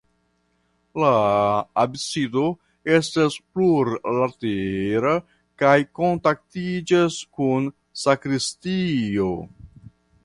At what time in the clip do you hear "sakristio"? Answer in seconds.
8.07-9.33